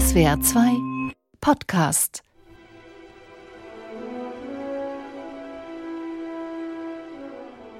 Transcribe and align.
SWR 0.00 0.40
2 0.40 0.60
Podcast 1.42 2.22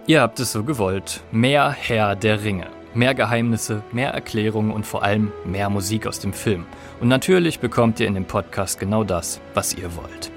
Ihr 0.06 0.20
habt 0.20 0.38
es 0.38 0.52
so 0.52 0.62
gewollt. 0.62 1.22
Mehr 1.32 1.70
Herr 1.70 2.16
der 2.16 2.44
Ringe. 2.44 2.66
Mehr 2.92 3.14
Geheimnisse, 3.14 3.82
mehr 3.90 4.10
Erklärungen 4.10 4.70
und 4.70 4.84
vor 4.84 5.02
allem 5.02 5.32
mehr 5.46 5.70
Musik 5.70 6.06
aus 6.06 6.20
dem 6.20 6.34
Film. 6.34 6.66
Und 7.00 7.08
natürlich 7.08 7.58
bekommt 7.58 8.00
ihr 8.00 8.06
in 8.06 8.14
dem 8.14 8.26
Podcast 8.26 8.78
genau 8.78 9.02
das, 9.02 9.40
was 9.54 9.72
ihr 9.72 9.96
wollt. 9.96 10.30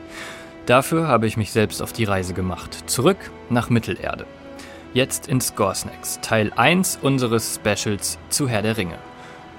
Dafür 0.65 1.09
habe 1.09 1.27
ich 1.27 1.35
mich 1.35 1.51
selbst 1.51 1.81
auf 1.81 1.91
die 1.91 2.05
Reise 2.05 2.33
gemacht. 2.33 2.89
Zurück 2.89 3.17
nach 3.49 3.69
Mittelerde. 3.69 4.25
Jetzt 4.93 5.27
in 5.27 5.41
Scoresnacks, 5.41 6.21
Teil 6.21 6.53
1 6.55 6.99
unseres 7.01 7.55
Specials 7.55 8.19
zu 8.29 8.47
Herr 8.47 8.61
der 8.61 8.77
Ringe. 8.77 8.99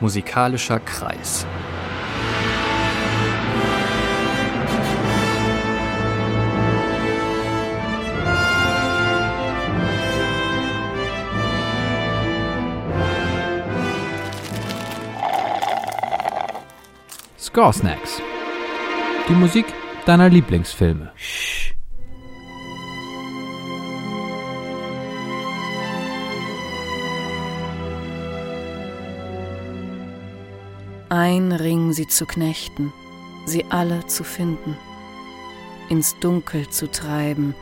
Musikalischer 0.00 0.80
Kreis. 0.80 1.46
Score 17.54 17.72
Snacks. 17.72 18.20
Die 19.28 19.32
Musik 19.32 19.66
deiner 20.06 20.28
Lieblingsfilme. 20.28 21.12
Ein 31.08 31.52
Ring 31.52 31.92
sie 31.92 32.08
zu 32.08 32.26
knechten, 32.26 32.92
sie 33.46 33.64
alle 33.68 34.04
zu 34.08 34.24
finden, 34.24 34.76
ins 35.88 36.18
Dunkel 36.18 36.68
zu 36.70 36.90
treiben 36.90 37.54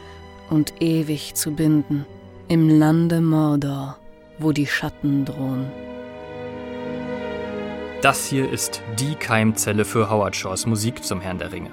und 0.49 0.81
ewig 0.81 1.35
zu 1.35 1.53
binden, 1.53 2.07
im 2.49 2.71
Lande 2.71 3.21
Mordor, 3.21 3.99
wo 4.39 4.53
die 4.53 4.67
Schatten 4.67 5.27
drohen. 5.27 5.92
Das 8.03 8.27
hier 8.27 8.51
ist 8.51 8.83
die 8.99 9.15
Keimzelle 9.15 9.85
für 9.85 10.11
Howard 10.11 10.35
Shaws 10.35 10.67
Musik 10.67 11.05
zum 11.05 11.21
Herrn 11.21 11.39
der 11.39 11.53
Ringe. 11.53 11.71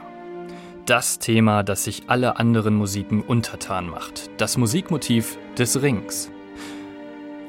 Das 0.86 1.17
Thema, 1.17 1.63
das 1.63 1.86
sich 1.86 2.03
alle 2.05 2.38
anderen 2.38 2.75
Musiken 2.75 3.23
untertan 3.23 3.89
macht. 3.89 4.30
Das 4.38 4.55
Musikmotiv 4.55 5.39
des 5.58 5.81
Rings. 5.81 6.30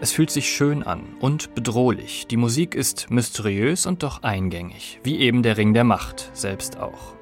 Es 0.01 0.13
fühlt 0.13 0.31
sich 0.31 0.49
schön 0.49 0.83
an 0.83 1.03
und 1.21 1.55
bedrohlich. 1.55 2.27
Die 2.27 2.39
Musik 2.39 2.75
ist 2.75 3.11
mysteriös 3.11 3.85
und 3.85 4.03
doch 4.03 4.23
eingängig, 4.23 4.99
wie 5.03 5.19
eben 5.19 5.43
der 5.43 5.59
Ring 5.59 5.75
der 5.75 5.85
Macht 5.85 6.31
selbst 6.33 6.79
auch. 6.79 7.17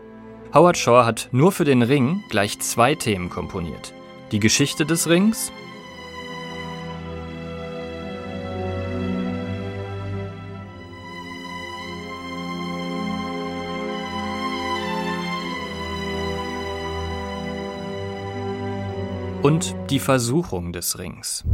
Howard 0.55 0.79
Shaw 0.79 1.05
hat 1.05 1.29
nur 1.33 1.51
für 1.51 1.65
den 1.65 1.83
Ring 1.83 2.23
gleich 2.31 2.61
zwei 2.61 2.95
Themen 2.95 3.31
komponiert. 3.31 3.93
Die 4.31 4.39
Geschichte 4.39 4.87
des 4.87 5.09
Rings 5.09 5.51
und 19.43 19.75
die 19.91 20.01
Versuchung 20.01 20.73
des 20.73 20.99
Rings. 20.99 21.45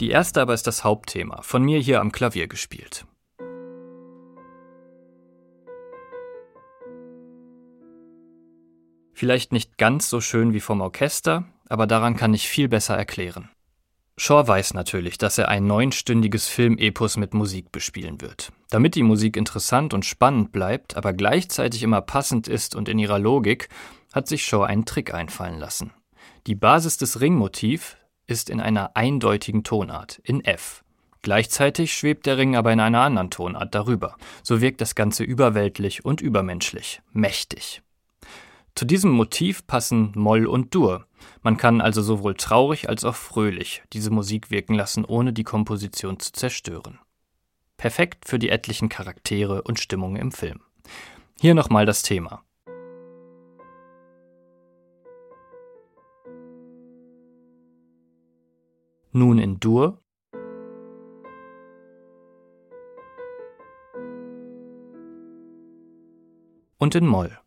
Die 0.00 0.10
erste 0.10 0.40
aber 0.40 0.54
ist 0.54 0.66
das 0.66 0.82
Hauptthema, 0.82 1.42
von 1.42 1.62
mir 1.62 1.78
hier 1.78 2.00
am 2.00 2.10
Klavier 2.10 2.48
gespielt. 2.48 3.06
Vielleicht 9.12 9.52
nicht 9.52 9.78
ganz 9.78 10.10
so 10.10 10.20
schön 10.20 10.52
wie 10.52 10.58
vom 10.58 10.80
Orchester, 10.80 11.44
aber 11.68 11.86
daran 11.86 12.16
kann 12.16 12.34
ich 12.34 12.48
viel 12.48 12.68
besser 12.68 12.96
erklären. 12.96 13.51
Shaw 14.18 14.46
weiß 14.46 14.74
natürlich, 14.74 15.16
dass 15.16 15.38
er 15.38 15.48
ein 15.48 15.66
neunstündiges 15.66 16.46
Filmepos 16.46 17.16
mit 17.16 17.32
Musik 17.34 17.72
bespielen 17.72 18.20
wird. 18.20 18.52
Damit 18.68 18.94
die 18.94 19.02
Musik 19.02 19.36
interessant 19.36 19.94
und 19.94 20.04
spannend 20.04 20.52
bleibt, 20.52 20.96
aber 20.96 21.12
gleichzeitig 21.12 21.82
immer 21.82 22.02
passend 22.02 22.46
ist 22.46 22.74
und 22.74 22.88
in 22.88 22.98
ihrer 22.98 23.18
Logik, 23.18 23.68
hat 24.12 24.28
sich 24.28 24.44
Shaw 24.44 24.64
einen 24.64 24.84
Trick 24.84 25.14
einfallen 25.14 25.58
lassen. 25.58 25.92
Die 26.46 26.54
Basis 26.54 26.98
des 26.98 27.20
Ringmotiv 27.20 27.96
ist 28.26 28.50
in 28.50 28.60
einer 28.60 28.96
eindeutigen 28.96 29.64
Tonart, 29.64 30.20
in 30.24 30.44
F. 30.44 30.84
Gleichzeitig 31.22 31.92
schwebt 31.92 32.26
der 32.26 32.36
Ring 32.36 32.56
aber 32.56 32.72
in 32.72 32.80
einer 32.80 33.00
anderen 33.00 33.30
Tonart 33.30 33.74
darüber. 33.74 34.16
So 34.42 34.60
wirkt 34.60 34.80
das 34.80 34.94
Ganze 34.94 35.22
überweltlich 35.22 36.04
und 36.04 36.20
übermenschlich, 36.20 37.00
mächtig. 37.12 37.82
Zu 38.74 38.86
diesem 38.86 39.10
Motiv 39.10 39.66
passen 39.66 40.12
Moll 40.14 40.46
und 40.46 40.74
Dur. 40.74 41.06
Man 41.42 41.56
kann 41.56 41.80
also 41.80 42.02
sowohl 42.02 42.34
traurig 42.34 42.88
als 42.88 43.04
auch 43.04 43.14
fröhlich 43.14 43.82
diese 43.92 44.10
Musik 44.10 44.50
wirken 44.50 44.74
lassen, 44.74 45.04
ohne 45.04 45.32
die 45.32 45.44
Komposition 45.44 46.18
zu 46.18 46.32
zerstören. 46.32 46.98
Perfekt 47.76 48.26
für 48.26 48.38
die 48.38 48.48
etlichen 48.48 48.88
Charaktere 48.88 49.62
und 49.62 49.78
Stimmungen 49.78 50.16
im 50.16 50.32
Film. 50.32 50.60
Hier 51.40 51.54
nochmal 51.54 51.84
das 51.84 52.02
Thema. 52.02 52.44
Nun 59.12 59.38
in 59.38 59.60
Dur. 59.60 59.98
Und 66.78 66.94
in 66.94 67.06
Moll. 67.06 67.41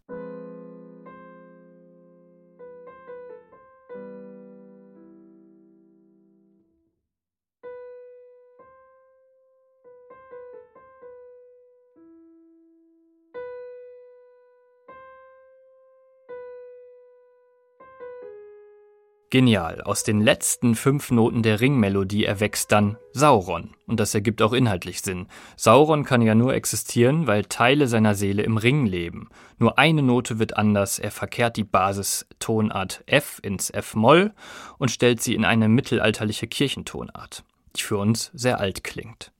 Genial. 19.31 19.81
Aus 19.81 20.03
den 20.03 20.21
letzten 20.21 20.75
fünf 20.75 21.09
Noten 21.09 21.41
der 21.41 21.59
Ringmelodie 21.59 22.25
erwächst 22.25 22.71
dann 22.71 22.97
Sauron. 23.11 23.75
Und 23.87 23.99
das 23.99 24.13
ergibt 24.13 24.41
auch 24.41 24.53
inhaltlich 24.53 25.01
Sinn. 25.01 25.27
Sauron 25.57 26.05
kann 26.05 26.21
ja 26.21 26.35
nur 26.35 26.53
existieren, 26.53 27.25
weil 27.25 27.45
Teile 27.45 27.87
seiner 27.87 28.13
Seele 28.13 28.43
im 28.43 28.57
Ring 28.57 28.85
leben. 28.85 29.29
Nur 29.57 29.79
eine 29.79 30.03
Note 30.03 30.37
wird 30.37 30.57
anders. 30.57 30.99
Er 30.99 31.11
verkehrt 31.11 31.57
die 31.57 31.63
Basistonart 31.63 33.03
F 33.07 33.39
ins 33.41 33.71
F-Moll 33.71 34.31
und 34.77 34.91
stellt 34.91 35.21
sie 35.21 35.33
in 35.33 35.43
eine 35.43 35.69
mittelalterliche 35.69 36.47
Kirchentonart, 36.47 37.43
die 37.75 37.81
für 37.81 37.97
uns 37.97 38.31
sehr 38.33 38.59
alt 38.59 38.83
klingt. 38.83 39.31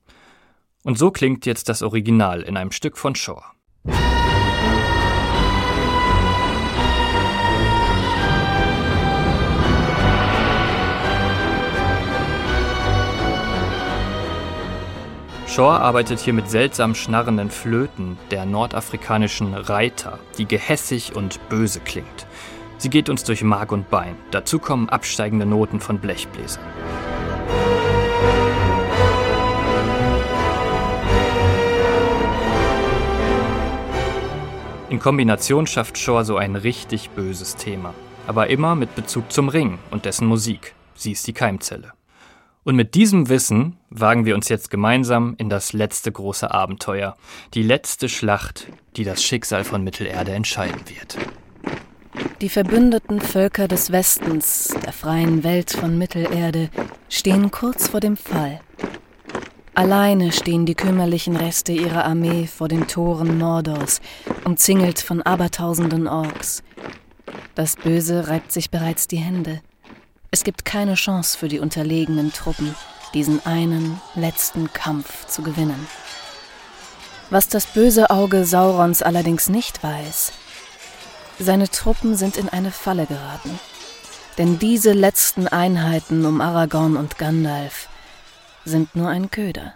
Und 0.84 0.98
so 0.98 1.12
klingt 1.12 1.46
jetzt 1.46 1.70
das 1.70 1.84
Original 1.84 2.42
in 2.42 2.58
einem 2.58 2.72
Stück 2.72 2.98
von 2.98 3.16
Shaw. 3.16 3.42
Shaw 15.56 15.72
arbeitet 15.72 16.20
hier 16.20 16.34
mit 16.34 16.50
seltsam 16.50 16.96
schnarrenden 16.96 17.50
Flöten 17.50 18.18
der 18.30 18.46
nordafrikanischen 18.46 19.54
Reiter, 19.54 20.20
die 20.38 20.46
gehässig 20.46 21.16
und 21.16 21.40
böse 21.48 21.80
klingt. 21.80 22.28
Sie 22.78 22.90
geht 22.90 23.08
uns 23.08 23.24
durch 23.24 23.42
Mark 23.42 23.72
und 23.72 23.90
Bein. 23.90 24.18
Dazu 24.32 24.60
kommen 24.60 24.90
absteigende 24.90 25.46
Noten 25.46 25.80
von 25.80 26.00
Blechbläsern. 26.00 26.62
In 34.90 35.00
Kombination 35.00 35.68
schafft 35.68 35.98
Shaw 35.98 36.26
so 36.26 36.36
ein 36.36 36.58
richtig 36.58 37.12
böses 37.12 37.56
Thema. 37.56 37.94
Aber 38.28 38.48
immer 38.48 38.76
mit 38.76 38.94
Bezug 38.96 39.32
zum 39.32 39.48
Ring 39.48 39.80
und 39.90 40.04
dessen 40.04 40.28
Musik. 40.28 40.76
Sie 40.96 41.14
ist 41.14 41.26
die 41.28 41.34
Keimzelle. 41.34 41.95
Und 42.66 42.76
mit 42.76 42.96
diesem 42.96 43.30
Wissen 43.30 43.78
wagen 43.92 44.26
wir 44.26 44.34
uns 44.34 44.50
jetzt 44.50 44.72
gemeinsam 44.72 45.36
in 45.38 45.50
das 45.50 45.72
letzte 45.72 46.12
große 46.12 46.50
Abenteuer, 46.52 47.16
die 47.54 47.62
letzte 47.62 48.10
Schlacht, 48.10 48.68
die 48.98 49.04
das 49.04 49.24
Schicksal 49.24 49.64
von 49.64 49.84
Mittelerde 49.84 50.32
entscheiden 50.32 50.82
wird. 50.88 51.16
Die 52.42 52.50
verbündeten 52.50 53.22
Völker 53.22 53.68
des 53.68 53.92
Westens, 53.92 54.76
der 54.84 54.94
freien 54.94 55.44
Welt 55.44 55.72
von 55.72 55.98
Mittelerde, 56.00 56.72
stehen 57.08 57.52
kurz 57.52 57.90
vor 57.90 58.00
dem 58.00 58.18
Fall. 58.18 58.60
Alleine 59.76 60.32
stehen 60.32 60.66
die 60.66 60.74
kümmerlichen 60.74 61.36
Reste 61.36 61.72
ihrer 61.72 62.06
Armee 62.06 62.48
vor 62.48 62.68
den 62.68 62.88
Toren 62.88 63.38
Mordors, 63.38 64.02
umzingelt 64.44 65.00
von 65.00 65.22
abertausenden 65.22 66.08
Orks. 66.08 66.64
Das 67.54 67.76
Böse 67.76 68.28
reibt 68.28 68.52
sich 68.52 68.72
bereits 68.72 69.08
die 69.08 69.18
Hände. 69.18 69.62
Es 70.36 70.44
gibt 70.44 70.66
keine 70.66 70.96
Chance 70.96 71.38
für 71.38 71.48
die 71.48 71.60
unterlegenen 71.60 72.34
Truppen, 72.34 72.76
diesen 73.14 73.46
einen 73.46 74.02
letzten 74.16 74.74
Kampf 74.74 75.28
zu 75.28 75.44
gewinnen. 75.44 75.88
Was 77.30 77.48
das 77.48 77.66
böse 77.66 78.10
Auge 78.10 78.44
Saurons 78.44 79.02
allerdings 79.02 79.48
nicht 79.48 79.82
weiß, 79.82 80.34
seine 81.40 81.70
Truppen 81.70 82.18
sind 82.18 82.36
in 82.36 82.50
eine 82.50 82.72
Falle 82.72 83.06
geraten. 83.06 83.58
Denn 84.38 84.60
diese 84.60 84.92
letzten 84.92 85.48
Einheiten 85.48 86.26
um 86.26 86.42
Aragorn 86.42 86.98
und 86.98 87.18
Gandalf 87.18 87.88
sind 88.66 88.94
nur 88.94 89.08
ein 89.08 89.32
Köder. 89.32 89.76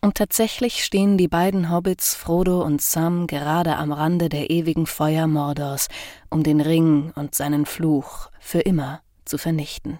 Und 0.00 0.14
tatsächlich 0.14 0.84
stehen 0.84 1.18
die 1.18 1.28
beiden 1.28 1.70
Hobbits 1.70 2.14
Frodo 2.14 2.62
und 2.62 2.80
Sam 2.80 3.26
gerade 3.26 3.76
am 3.76 3.92
Rande 3.92 4.30
der 4.30 4.48
ewigen 4.48 4.86
Feuer 4.86 5.26
Mordors, 5.26 5.88
um 6.30 6.42
den 6.42 6.62
Ring 6.62 7.12
und 7.14 7.34
seinen 7.34 7.66
Fluch 7.66 8.30
für 8.40 8.60
immer 8.60 9.02
zu 9.26 9.38
vernichten. 9.38 9.98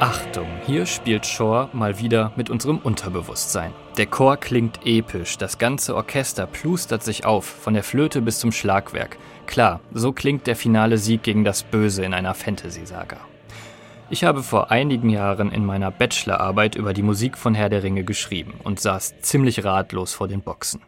Achtung, 0.00 0.46
hier 0.64 0.86
spielt 0.86 1.26
Shore 1.26 1.68
mal 1.74 1.98
wieder 1.98 2.32
mit 2.34 2.48
unserem 2.48 2.78
Unterbewusstsein. 2.78 3.74
Der 3.98 4.06
Chor 4.06 4.38
klingt 4.38 4.80
episch, 4.86 5.36
das 5.36 5.58
ganze 5.58 5.94
Orchester 5.94 6.46
plustert 6.46 7.02
sich 7.02 7.26
auf, 7.26 7.44
von 7.44 7.74
der 7.74 7.82
Flöte 7.82 8.22
bis 8.22 8.38
zum 8.38 8.50
Schlagwerk. 8.50 9.18
Klar, 9.46 9.80
so 9.92 10.12
klingt 10.12 10.46
der 10.46 10.56
finale 10.56 10.96
Sieg 10.96 11.22
gegen 11.22 11.44
das 11.44 11.64
Böse 11.64 12.02
in 12.02 12.14
einer 12.14 12.32
Fantasy-Saga. 12.32 13.18
Ich 14.08 14.24
habe 14.24 14.42
vor 14.42 14.70
einigen 14.70 15.10
Jahren 15.10 15.52
in 15.52 15.66
meiner 15.66 15.90
Bachelorarbeit 15.90 16.76
über 16.76 16.94
die 16.94 17.02
Musik 17.02 17.36
von 17.36 17.54
Herr 17.54 17.68
der 17.68 17.82
Ringe 17.82 18.02
geschrieben 18.02 18.54
und 18.64 18.80
saß 18.80 19.20
ziemlich 19.20 19.64
ratlos 19.64 20.14
vor 20.14 20.28
den 20.28 20.40
Boxen. 20.40 20.80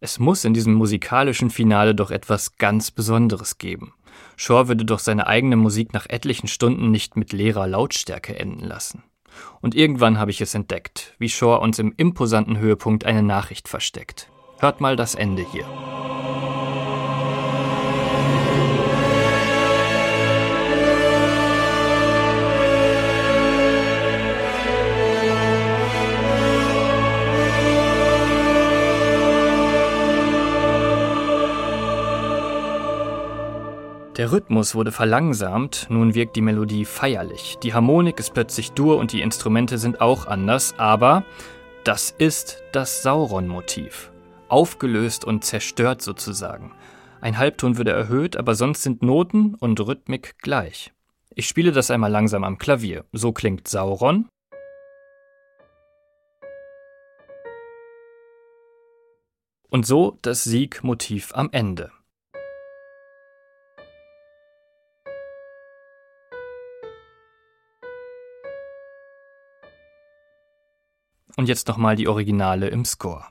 Es 0.00 0.18
muss 0.18 0.44
in 0.44 0.52
diesem 0.52 0.74
musikalischen 0.74 1.50
Finale 1.50 1.94
doch 1.94 2.10
etwas 2.10 2.56
ganz 2.56 2.90
Besonderes 2.90 3.58
geben. 3.58 3.94
Shaw 4.36 4.68
würde 4.68 4.84
doch 4.84 4.98
seine 4.98 5.26
eigene 5.26 5.56
Musik 5.56 5.94
nach 5.94 6.06
etlichen 6.08 6.48
Stunden 6.48 6.90
nicht 6.90 7.16
mit 7.16 7.32
leerer 7.32 7.66
Lautstärke 7.66 8.38
enden 8.38 8.64
lassen. 8.64 9.02
Und 9.60 9.74
irgendwann 9.74 10.18
habe 10.18 10.30
ich 10.30 10.40
es 10.40 10.54
entdeckt, 10.54 11.14
wie 11.18 11.28
Shaw 11.28 11.60
uns 11.62 11.78
im 11.78 11.92
imposanten 11.96 12.58
Höhepunkt 12.58 13.04
eine 13.04 13.22
Nachricht 13.22 13.68
versteckt. 13.68 14.30
Hört 14.58 14.80
mal 14.80 14.96
das 14.96 15.14
Ende 15.14 15.44
hier. 15.50 15.66
Der 34.26 34.32
Rhythmus 34.32 34.74
wurde 34.74 34.90
verlangsamt, 34.90 35.86
nun 35.88 36.16
wirkt 36.16 36.34
die 36.34 36.40
Melodie 36.40 36.84
feierlich. 36.84 37.58
Die 37.62 37.74
Harmonik 37.74 38.18
ist 38.18 38.34
plötzlich 38.34 38.72
dur 38.72 38.98
und 38.98 39.12
die 39.12 39.20
Instrumente 39.20 39.78
sind 39.78 40.00
auch 40.00 40.26
anders, 40.26 40.74
aber 40.78 41.24
das 41.84 42.10
ist 42.10 42.60
das 42.72 43.04
Sauron-Motiv. 43.04 44.10
Aufgelöst 44.48 45.24
und 45.24 45.44
zerstört 45.44 46.02
sozusagen. 46.02 46.74
Ein 47.20 47.38
Halbton 47.38 47.76
würde 47.78 47.92
erhöht, 47.92 48.36
aber 48.36 48.56
sonst 48.56 48.82
sind 48.82 49.00
Noten 49.00 49.54
und 49.54 49.78
Rhythmik 49.78 50.40
gleich. 50.40 50.92
Ich 51.36 51.46
spiele 51.46 51.70
das 51.70 51.92
einmal 51.92 52.10
langsam 52.10 52.42
am 52.42 52.58
Klavier. 52.58 53.04
So 53.12 53.30
klingt 53.30 53.68
Sauron. 53.68 54.28
Und 59.70 59.86
so 59.86 60.18
das 60.22 60.42
Siegmotiv 60.42 61.30
am 61.32 61.48
Ende. 61.52 61.92
Und 71.36 71.48
jetzt 71.48 71.68
nochmal 71.68 71.96
die 71.96 72.08
Originale 72.08 72.68
im 72.68 72.86
Score. 72.86 73.24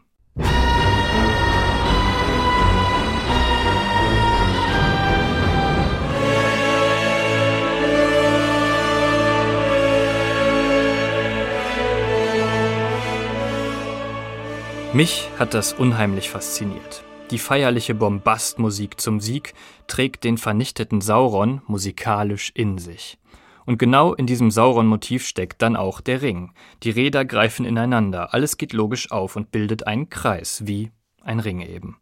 Mich 14.93 15.27
hat 15.37 15.53
das 15.53 15.73
unheimlich 15.73 16.29
fasziniert. 16.29 17.03
Die 17.31 17.39
feierliche 17.39 17.95
Bombastmusik 17.95 19.01
zum 19.01 19.19
Sieg 19.19 19.55
trägt 19.87 20.23
den 20.23 20.37
vernichteten 20.37 21.01
Sauron 21.01 21.61
musikalisch 21.67 22.51
in 22.53 22.77
sich. 22.77 23.17
Und 23.65 23.77
genau 23.79 24.13
in 24.13 24.27
diesem 24.27 24.51
Sauron-Motiv 24.51 25.25
steckt 25.25 25.61
dann 25.61 25.75
auch 25.75 26.01
der 26.01 26.21
Ring. 26.21 26.53
Die 26.83 26.91
Räder 26.91 27.25
greifen 27.25 27.65
ineinander, 27.65 28.33
alles 28.33 28.57
geht 28.57 28.73
logisch 28.73 29.11
auf 29.11 29.35
und 29.35 29.51
bildet 29.51 29.87
einen 29.87 30.09
Kreis, 30.09 30.63
wie 30.65 30.91
ein 31.21 31.39
Ring 31.39 31.61
eben. 31.61 31.97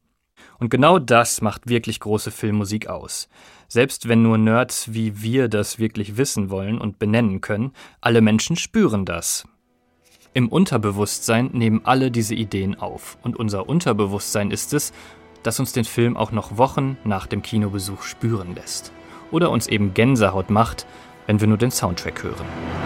Und 0.59 0.69
genau 0.69 0.99
das 0.99 1.41
macht 1.41 1.67
wirklich 1.67 1.99
große 1.99 2.31
Filmmusik 2.31 2.87
aus. 2.87 3.29
Selbst 3.67 4.07
wenn 4.07 4.21
nur 4.21 4.37
Nerds 4.37 4.93
wie 4.93 5.21
wir 5.21 5.47
das 5.47 5.79
wirklich 5.79 6.17
wissen 6.17 6.49
wollen 6.49 6.79
und 6.79 6.99
benennen 6.99 7.41
können, 7.41 7.71
alle 8.01 8.21
Menschen 8.21 8.55
spüren 8.55 9.05
das. 9.05 9.47
Im 10.33 10.49
Unterbewusstsein 10.49 11.51
nehmen 11.53 11.81
alle 11.83 12.11
diese 12.11 12.35
Ideen 12.35 12.79
auf. 12.79 13.17
Und 13.21 13.37
unser 13.37 13.69
Unterbewusstsein 13.69 14.51
ist 14.51 14.73
es, 14.73 14.91
das 15.43 15.59
uns 15.59 15.73
den 15.73 15.85
Film 15.85 16.17
auch 16.17 16.31
noch 16.31 16.57
Wochen 16.57 16.97
nach 17.03 17.27
dem 17.27 17.41
Kinobesuch 17.41 18.03
spüren 18.03 18.55
lässt. 18.55 18.91
Oder 19.31 19.51
uns 19.51 19.67
eben 19.67 19.93
Gänsehaut 19.93 20.49
macht, 20.49 20.87
wenn 21.27 21.39
wir 21.39 21.47
nur 21.47 21.57
den 21.57 21.71
Soundtrack 21.71 22.23
hören. 22.23 22.82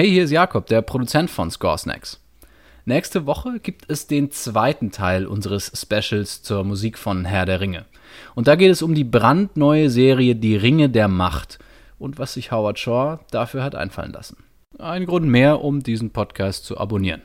Hey, 0.00 0.08
hier 0.08 0.24
ist 0.24 0.30
Jakob, 0.30 0.64
der 0.64 0.80
Produzent 0.80 1.28
von 1.28 1.50
Score 1.50 1.76
Snacks. 1.76 2.24
Nächste 2.86 3.26
Woche 3.26 3.60
gibt 3.60 3.84
es 3.90 4.06
den 4.06 4.30
zweiten 4.30 4.92
Teil 4.92 5.26
unseres 5.26 5.70
Specials 5.78 6.42
zur 6.42 6.64
Musik 6.64 6.96
von 6.96 7.26
Herr 7.26 7.44
der 7.44 7.60
Ringe. 7.60 7.84
Und 8.34 8.48
da 8.48 8.56
geht 8.56 8.70
es 8.70 8.80
um 8.80 8.94
die 8.94 9.04
brandneue 9.04 9.90
Serie 9.90 10.36
Die 10.36 10.56
Ringe 10.56 10.88
der 10.88 11.08
Macht 11.08 11.58
und 11.98 12.18
was 12.18 12.32
sich 12.32 12.50
Howard 12.50 12.78
Shaw 12.78 13.18
dafür 13.30 13.62
hat 13.62 13.74
einfallen 13.74 14.14
lassen. 14.14 14.38
Ein 14.78 15.04
Grund 15.04 15.26
mehr, 15.26 15.60
um 15.60 15.82
diesen 15.82 16.12
Podcast 16.12 16.64
zu 16.64 16.78
abonnieren. 16.78 17.20